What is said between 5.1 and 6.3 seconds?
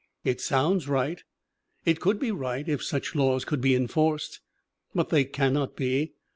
cannot be.